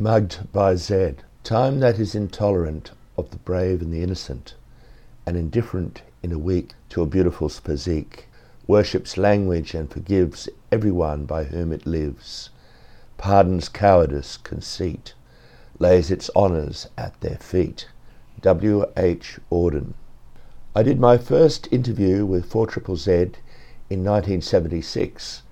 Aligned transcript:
Mugged 0.00 0.52
by 0.52 0.76
Z. 0.76 1.14
Time 1.42 1.80
that 1.80 1.98
is 1.98 2.14
intolerant 2.14 2.92
of 3.16 3.32
the 3.32 3.36
brave 3.38 3.82
and 3.82 3.92
the 3.92 4.00
innocent, 4.00 4.54
and 5.26 5.36
indifferent 5.36 6.02
in 6.22 6.30
a 6.30 6.38
week 6.38 6.74
to 6.90 7.02
a 7.02 7.06
beautiful 7.06 7.48
physique, 7.48 8.28
worships 8.68 9.16
language 9.16 9.74
and 9.74 9.90
forgives 9.90 10.48
everyone 10.70 11.24
by 11.24 11.42
whom 11.42 11.72
it 11.72 11.84
lives, 11.84 12.50
pardons 13.16 13.68
cowardice, 13.68 14.36
conceit, 14.36 15.14
lays 15.80 16.12
its 16.12 16.30
honours 16.36 16.86
at 16.96 17.20
their 17.20 17.38
feet. 17.38 17.88
W. 18.40 18.86
H. 18.96 19.40
Auden. 19.50 19.94
I 20.76 20.84
did 20.84 21.00
my 21.00 21.18
first 21.18 21.66
interview 21.72 22.24
with 22.24 22.46
4 22.46 22.68
Z 22.70 23.10
in 23.90 24.04
1976. 24.04 25.42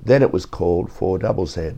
Then 0.00 0.22
it 0.22 0.32
was 0.32 0.46
called 0.46 0.92
4 0.92 1.18
Z. 1.46 1.72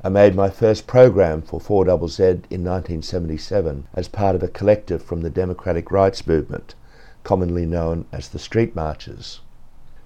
I 0.00 0.08
made 0.08 0.36
my 0.36 0.48
first 0.48 0.86
program 0.86 1.42
for 1.42 1.58
4ZZ 1.58 2.44
in 2.50 2.62
1977 2.62 3.88
as 3.94 4.06
part 4.06 4.36
of 4.36 4.44
a 4.44 4.48
collective 4.48 5.02
from 5.02 5.22
the 5.22 5.30
Democratic 5.30 5.90
Rights 5.90 6.24
Movement, 6.24 6.76
commonly 7.24 7.66
known 7.66 8.04
as 8.12 8.28
the 8.28 8.38
Street 8.38 8.76
Marches. 8.76 9.40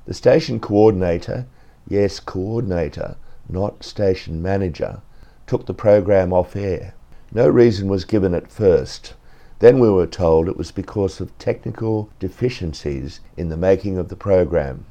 The 0.07 0.15
station 0.15 0.61
coordinator, 0.61 1.45
yes, 1.87 2.21
coordinator, 2.21 3.17
not 3.51 3.85
station 3.85 4.41
manager, 4.41 5.03
took 5.47 5.67
the 5.67 5.75
program 5.75 6.33
off 6.33 6.57
air. 6.57 6.95
No 7.31 7.47
reason 7.47 7.87
was 7.87 8.07
given 8.07 8.33
at 8.35 8.51
first. 8.51 9.13
Then 9.59 9.79
we 9.79 9.91
were 9.91 10.07
told 10.07 10.49
it 10.49 10.57
was 10.57 10.73
because 10.73 11.21
of 11.21 11.37
technical 11.37 12.09
deficiencies 12.19 13.21
in 13.37 13.51
the 13.51 13.59
making 13.59 13.99
of 13.99 14.09
the 14.09 14.17
program. 14.17 14.87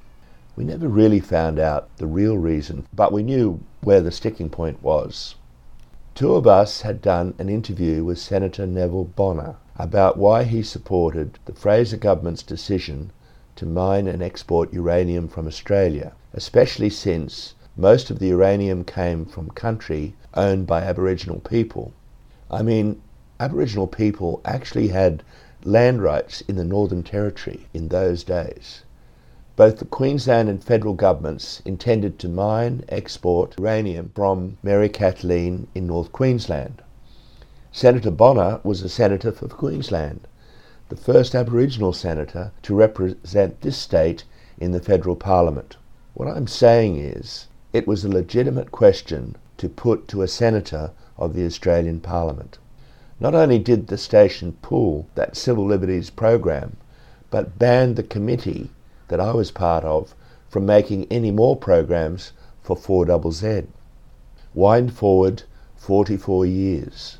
We 0.61 0.67
never 0.67 0.87
really 0.87 1.19
found 1.19 1.57
out 1.57 1.89
the 1.97 2.05
real 2.05 2.37
reason, 2.37 2.85
but 2.93 3.11
we 3.11 3.23
knew 3.23 3.61
where 3.81 3.99
the 3.99 4.11
sticking 4.11 4.47
point 4.47 4.83
was. 4.83 5.33
Two 6.13 6.35
of 6.35 6.45
us 6.45 6.81
had 6.81 7.01
done 7.01 7.33
an 7.39 7.49
interview 7.49 8.03
with 8.03 8.19
Senator 8.19 8.67
Neville 8.67 9.05
Bonner 9.05 9.55
about 9.79 10.17
why 10.19 10.43
he 10.43 10.61
supported 10.61 11.39
the 11.45 11.55
Fraser 11.55 11.97
government's 11.97 12.43
decision 12.43 13.09
to 13.55 13.65
mine 13.65 14.07
and 14.07 14.21
export 14.21 14.71
uranium 14.71 15.27
from 15.27 15.47
Australia, 15.47 16.13
especially 16.31 16.91
since 16.91 17.55
most 17.75 18.11
of 18.11 18.19
the 18.19 18.27
uranium 18.27 18.83
came 18.83 19.25
from 19.25 19.49
country 19.49 20.13
owned 20.35 20.67
by 20.67 20.83
Aboriginal 20.83 21.39
people. 21.39 21.91
I 22.51 22.61
mean, 22.61 23.01
Aboriginal 23.39 23.87
people 23.87 24.41
actually 24.45 24.89
had 24.89 25.23
land 25.63 26.03
rights 26.03 26.41
in 26.41 26.55
the 26.55 26.63
Northern 26.63 27.01
Territory 27.01 27.65
in 27.73 27.87
those 27.87 28.23
days. 28.23 28.83
Both 29.57 29.79
the 29.79 29.85
Queensland 29.85 30.47
and 30.47 30.63
federal 30.63 30.93
governments 30.93 31.61
intended 31.65 32.17
to 32.19 32.29
mine, 32.29 32.85
export 32.87 33.53
uranium 33.59 34.11
from 34.15 34.57
Mary 34.63 34.87
Kathleen 34.87 35.67
in 35.75 35.87
North 35.87 36.13
Queensland. 36.13 36.81
Senator 37.69 38.11
Bonner 38.11 38.61
was 38.63 38.81
a 38.81 38.87
senator 38.87 39.29
for 39.29 39.49
Queensland, 39.49 40.21
the 40.87 40.95
first 40.95 41.35
Aboriginal 41.35 41.91
senator 41.91 42.53
to 42.61 42.73
represent 42.73 43.59
this 43.59 43.75
state 43.75 44.23
in 44.57 44.71
the 44.71 44.79
federal 44.79 45.17
parliament. 45.17 45.75
What 46.13 46.29
I'm 46.29 46.47
saying 46.47 46.95
is, 46.95 47.47
it 47.73 47.85
was 47.85 48.05
a 48.05 48.09
legitimate 48.09 48.71
question 48.71 49.35
to 49.57 49.67
put 49.67 50.07
to 50.07 50.21
a 50.21 50.29
senator 50.29 50.91
of 51.17 51.33
the 51.33 51.45
Australian 51.45 51.99
Parliament. 51.99 52.57
Not 53.19 53.35
only 53.35 53.59
did 53.59 53.87
the 53.87 53.97
station 53.97 54.55
pull 54.61 55.07
that 55.15 55.35
civil 55.35 55.65
liberties 55.65 56.09
program, 56.09 56.77
but 57.29 57.59
banned 57.59 57.97
the 57.97 58.03
committee 58.03 58.69
that 59.11 59.19
I 59.19 59.33
was 59.33 59.51
part 59.51 59.83
of 59.83 60.15
from 60.47 60.65
making 60.65 61.05
any 61.11 61.31
more 61.31 61.57
programs 61.57 62.31
for 62.63 62.77
4ZZ. 62.77 63.67
Wind 64.53 64.93
forward 64.93 65.43
44 65.75 66.45
years. 66.45 67.17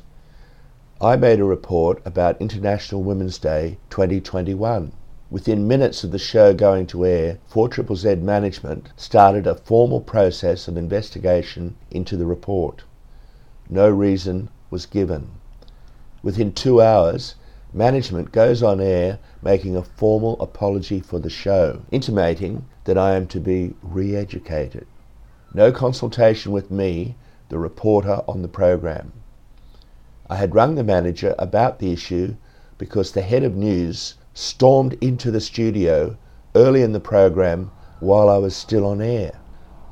I 1.02 1.16
made 1.16 1.38
a 1.38 1.44
report 1.44 2.00
about 2.06 2.40
International 2.40 3.02
Women's 3.02 3.36
Day 3.36 3.76
2021. 3.90 4.92
Within 5.30 5.68
minutes 5.68 6.02
of 6.02 6.12
the 6.12 6.18
show 6.18 6.54
going 6.54 6.86
to 6.86 7.04
air, 7.04 7.36
4ZZ 7.52 8.22
management 8.22 8.88
started 8.96 9.46
a 9.46 9.54
formal 9.54 10.00
process 10.00 10.68
of 10.68 10.78
investigation 10.78 11.76
into 11.90 12.16
the 12.16 12.24
report. 12.24 12.84
No 13.68 13.90
reason 13.90 14.48
was 14.70 14.86
given. 14.86 15.30
Within 16.22 16.54
two 16.54 16.80
hours, 16.80 17.34
management 17.74 18.32
goes 18.32 18.62
on 18.62 18.80
air 18.80 19.18
making 19.42 19.76
a 19.76 19.82
formal 19.82 20.40
apology 20.40 21.00
for 21.00 21.18
the 21.18 21.30
show, 21.30 21.80
intimating 21.90 22.66
that 22.84 22.98
I 22.98 23.14
am 23.14 23.26
to 23.28 23.40
be 23.40 23.74
re 23.82 24.14
educated. 24.14 24.86
No 25.54 25.72
consultation 25.72 26.52
with 26.52 26.70
me, 26.70 27.16
the 27.48 27.58
reporter 27.58 28.22
on 28.28 28.42
the 28.42 28.48
program. 28.48 29.12
I 30.28 30.36
had 30.36 30.54
rung 30.54 30.74
the 30.74 30.84
manager 30.84 31.34
about 31.38 31.78
the 31.78 31.92
issue 31.92 32.36
because 32.78 33.12
the 33.12 33.22
head 33.22 33.42
of 33.42 33.54
news 33.54 34.14
stormed 34.34 34.94
into 35.00 35.30
the 35.30 35.40
studio 35.40 36.16
early 36.54 36.82
in 36.82 36.92
the 36.92 37.00
program 37.00 37.70
while 38.00 38.28
I 38.28 38.38
was 38.38 38.56
still 38.56 38.84
on 38.86 39.00
air. 39.00 39.32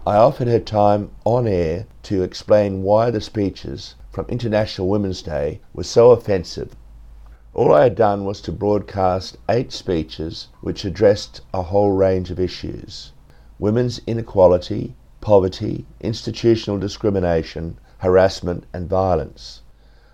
I 0.06 0.16
offered 0.16 0.48
her 0.48 0.60
time 0.60 1.10
on 1.24 1.46
air 1.46 1.86
to 2.04 2.22
explain 2.22 2.82
why 2.82 3.10
the 3.10 3.20
speeches 3.20 3.94
from 4.10 4.26
International 4.28 4.88
Women's 4.88 5.22
Day 5.22 5.60
were 5.74 5.84
so 5.84 6.10
offensive 6.10 6.74
all 7.52 7.74
I 7.74 7.82
had 7.82 7.96
done 7.96 8.24
was 8.24 8.40
to 8.42 8.52
broadcast 8.52 9.36
eight 9.48 9.72
speeches 9.72 10.46
which 10.60 10.84
addressed 10.84 11.40
a 11.52 11.62
whole 11.62 11.90
range 11.90 12.30
of 12.30 12.38
issues 12.38 13.10
women's 13.58 14.00
inequality, 14.06 14.94
poverty, 15.20 15.84
institutional 16.00 16.78
discrimination, 16.78 17.76
harassment, 17.98 18.66
and 18.72 18.88
violence. 18.88 19.62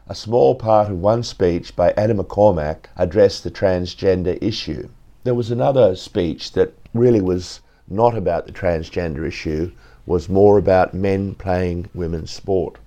A 0.08 0.14
small 0.14 0.54
part 0.54 0.90
of 0.90 0.98
one 0.98 1.22
speech 1.22 1.76
by 1.76 1.92
Adam 1.94 2.16
McCormack 2.16 2.86
addressed 2.96 3.44
the 3.44 3.50
transgender 3.50 4.38
issue. 4.40 4.88
There 5.24 5.34
was 5.34 5.50
another 5.50 5.94
speech 5.94 6.52
that 6.52 6.72
really 6.94 7.20
was 7.20 7.60
not 7.86 8.16
about 8.16 8.46
the 8.46 8.52
transgender 8.52 9.26
issue, 9.26 9.72
was 10.06 10.30
more 10.30 10.56
about 10.56 10.94
men 10.94 11.34
playing 11.34 11.90
women's 11.92 12.30
sport. 12.30 12.78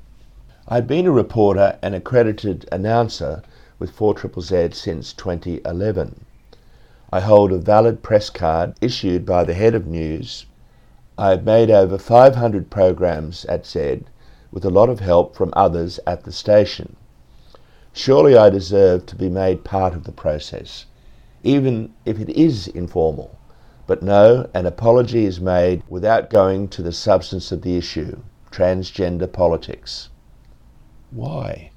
I'd 0.68 0.88
been 0.88 1.06
a 1.06 1.12
reporter 1.12 1.78
and 1.84 1.94
accredited 1.94 2.68
announcer 2.72 3.44
with 3.80 3.96
4ZZZ 3.96 4.76
since 4.76 5.14
2011. 5.14 6.26
I 7.12 7.22
hold 7.22 7.52
a 7.52 7.58
valid 7.58 8.04
press 8.04 8.30
card 8.30 8.76
issued 8.82 9.26
by 9.26 9.44
the 9.44 9.56
head 9.56 9.74
of 9.74 9.88
news. 9.88 10.46
I 11.18 11.30
have 11.30 11.44
made 11.44 11.72
over 11.72 11.98
500 11.98 12.70
programs 12.70 13.46
at 13.46 13.66
Z 13.66 14.02
with 14.52 14.64
a 14.64 14.70
lot 14.70 14.90
of 14.90 15.00
help 15.00 15.36
from 15.36 15.54
others 15.56 16.00
at 16.06 16.24
the 16.24 16.32
station. 16.32 16.96
Surely 17.94 18.38
I 18.38 18.50
deserve 18.50 19.06
to 19.08 19.16
be 19.16 19.30
made 19.30 19.64
part 19.64 19.94
of 19.94 20.04
the 20.04 20.12
process, 20.12 20.86
even 21.44 21.94
if 22.06 22.20
it 22.20 22.30
is 22.30 22.68
informal. 22.68 23.38
But 23.88 24.04
no, 24.04 24.48
an 24.54 24.68
apology 24.68 25.26
is 25.26 25.42
made 25.42 25.82
without 25.90 26.30
going 26.30 26.68
to 26.70 26.84
the 26.84 26.92
substance 26.92 27.52
of 27.52 27.64
the 27.64 27.78
issue 27.78 28.20
transgender 28.52 29.32
politics. 29.32 30.10
Why? 31.12 31.72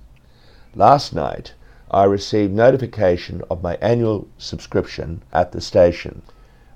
Last 0.74 1.14
night, 1.14 1.54
I 1.94 2.04
received 2.04 2.54
notification 2.54 3.42
of 3.50 3.62
my 3.62 3.76
annual 3.82 4.26
subscription 4.38 5.22
at 5.30 5.52
the 5.52 5.60
station. 5.60 6.22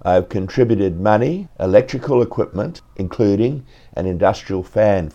I 0.02 0.12
have 0.12 0.28
contributed 0.28 1.00
money, 1.00 1.48
electrical 1.58 2.20
equipment, 2.20 2.82
including 2.96 3.64
an 3.94 4.04
industrial 4.04 4.62
fan 4.62 5.12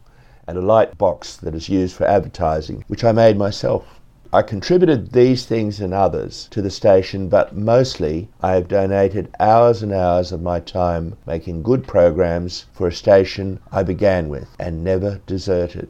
and 0.47 0.57
a 0.57 0.61
light 0.61 0.97
box 0.97 1.37
that 1.37 1.53
is 1.53 1.69
used 1.69 1.95
for 1.95 2.07
advertising, 2.07 2.83
which 2.87 3.03
I 3.03 3.11
made 3.11 3.37
myself. 3.37 4.01
I 4.33 4.41
contributed 4.41 5.11
these 5.11 5.45
things 5.45 5.79
and 5.79 5.93
others 5.93 6.47
to 6.49 6.63
the 6.63 6.71
station, 6.71 7.29
but 7.29 7.55
mostly 7.55 8.27
I 8.41 8.53
have 8.53 8.67
donated 8.69 9.29
hours 9.39 9.83
and 9.83 9.93
hours 9.93 10.31
of 10.31 10.41
my 10.41 10.61
time 10.61 11.15
making 11.27 11.61
good 11.61 11.85
programs 11.85 12.65
for 12.73 12.87
a 12.87 12.91
station 12.91 13.59
I 13.71 13.83
began 13.83 14.29
with 14.29 14.47
and 14.59 14.83
never 14.83 15.21
deserted. 15.27 15.89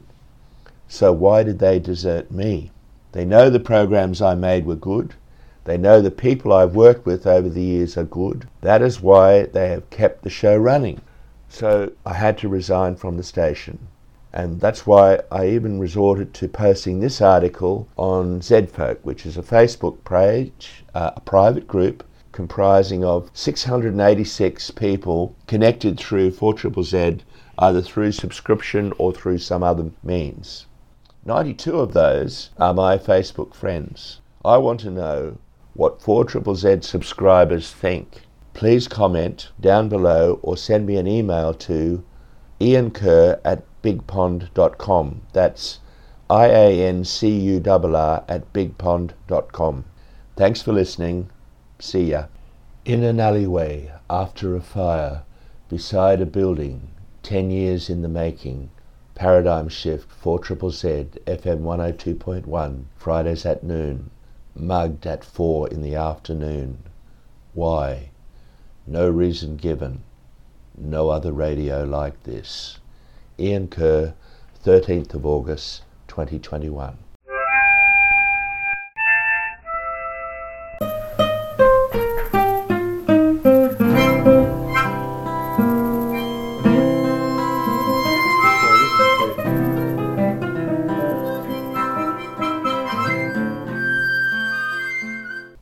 So 0.86 1.12
why 1.12 1.44
did 1.44 1.60
they 1.60 1.78
desert 1.78 2.30
me? 2.30 2.72
They 3.12 3.26
know 3.26 3.50
the 3.50 3.60
programs 3.60 4.22
I 4.22 4.34
made 4.34 4.64
were 4.64 4.74
good. 4.74 5.14
They 5.64 5.76
know 5.76 6.00
the 6.00 6.10
people 6.10 6.52
I've 6.52 6.74
worked 6.74 7.04
with 7.04 7.26
over 7.26 7.48
the 7.48 7.62
years 7.62 7.96
are 7.96 8.04
good. 8.04 8.48
That 8.62 8.82
is 8.82 9.02
why 9.02 9.44
they 9.44 9.68
have 9.68 9.90
kept 9.90 10.22
the 10.22 10.30
show 10.30 10.56
running. 10.56 11.00
So 11.48 11.92
I 12.06 12.14
had 12.14 12.38
to 12.38 12.48
resign 12.48 12.96
from 12.96 13.18
the 13.18 13.22
station. 13.22 13.78
And 14.32 14.60
that's 14.60 14.86
why 14.86 15.20
I 15.30 15.48
even 15.48 15.78
resorted 15.78 16.32
to 16.34 16.48
posting 16.48 17.00
this 17.00 17.20
article 17.20 17.86
on 17.98 18.40
ZFolk, 18.40 19.00
which 19.02 19.26
is 19.26 19.36
a 19.36 19.42
Facebook 19.42 20.02
page, 20.04 20.82
uh, 20.94 21.10
a 21.14 21.20
private 21.20 21.68
group 21.68 22.02
comprising 22.32 23.04
of 23.04 23.30
686 23.34 24.70
people 24.70 25.36
connected 25.46 25.98
through 25.98 26.30
4ZZZ, 26.30 27.20
either 27.58 27.82
through 27.82 28.12
subscription 28.12 28.94
or 28.96 29.12
through 29.12 29.36
some 29.36 29.62
other 29.62 29.90
means. 30.02 30.64
92 31.24 31.78
of 31.78 31.92
those 31.92 32.50
are 32.58 32.74
my 32.74 32.98
Facebook 32.98 33.54
friends. 33.54 34.20
I 34.44 34.58
want 34.58 34.80
to 34.80 34.90
know 34.90 35.38
what 35.74 36.00
4ZZZ 36.00 36.82
subscribers 36.82 37.70
think. 37.70 38.22
Please 38.54 38.88
comment 38.88 39.50
down 39.60 39.88
below 39.88 40.40
or 40.42 40.56
send 40.56 40.84
me 40.84 40.96
an 40.96 41.06
email 41.06 41.54
to 41.54 42.02
iancurr 42.60 43.40
at 43.44 43.62
bigpond.com. 43.84 45.22
That's 45.32 45.78
I-A-N-C-U-R-R 46.28 48.24
at 48.28 48.52
bigpond.com. 48.52 49.84
Thanks 50.36 50.60
for 50.62 50.72
listening. 50.72 51.30
See 51.78 52.10
ya. 52.10 52.24
In 52.84 53.04
an 53.04 53.20
alleyway, 53.20 53.92
after 54.10 54.56
a 54.56 54.60
fire, 54.60 55.22
beside 55.68 56.20
a 56.20 56.26
building, 56.26 56.90
ten 57.22 57.52
years 57.52 57.88
in 57.88 58.02
the 58.02 58.08
making, 58.08 58.70
Paradigm 59.22 59.68
Shift 59.68 60.10
4 60.10 60.42
Z 60.72 61.06
FM 61.28 61.60
102.1, 61.60 62.84
Fridays 62.96 63.46
at 63.46 63.62
noon, 63.62 64.10
mugged 64.56 65.06
at 65.06 65.22
4 65.22 65.68
in 65.68 65.80
the 65.80 65.94
afternoon. 65.94 66.78
Why? 67.54 68.10
No 68.84 69.08
reason 69.08 69.56
given. 69.56 70.02
No 70.76 71.08
other 71.08 71.30
radio 71.30 71.84
like 71.84 72.24
this. 72.24 72.80
Ian 73.38 73.68
Curr, 73.68 74.14
13th 74.64 75.14
of 75.14 75.24
August 75.24 75.82
2021. 76.08 76.98